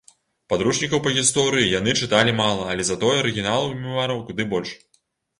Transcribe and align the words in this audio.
Падручнікаў 0.51 0.99
па 1.07 1.11
гісторыі 1.17 1.67
яны 1.79 1.91
чыталі 2.05 2.33
мала, 2.39 2.63
але 2.71 2.85
затое 2.89 3.11
арыгіналаў 3.23 3.67
і 3.75 3.77
мемуараў 3.83 4.23
куды 4.31 4.47
больш. 4.55 4.71